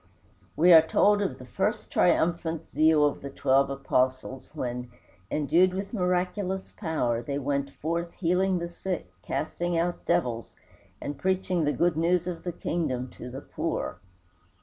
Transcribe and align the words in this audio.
We 0.55 0.73
are 0.73 0.81
told 0.81 1.21
of 1.21 1.37
the 1.37 1.45
first 1.45 1.91
triumphant 1.91 2.71
zeal 2.71 3.05
of 3.05 3.21
the 3.21 3.29
twelve 3.29 3.69
Apostles 3.69 4.49
when, 4.55 4.89
endued 5.29 5.75
with 5.75 5.93
miraculous 5.93 6.71
power, 6.75 7.21
they 7.21 7.37
went 7.37 7.69
forth 7.69 8.11
healing 8.13 8.57
the 8.57 8.67
sick, 8.67 9.11
casting 9.21 9.77
out 9.77 10.03
devils, 10.07 10.55
and 10.99 11.19
preaching 11.19 11.65
the 11.65 11.71
good 11.71 11.97
news 11.97 12.25
of 12.25 12.41
the 12.43 12.51
kingdom 12.51 13.09
to 13.11 13.29
the 13.29 13.41
poor. 13.41 13.99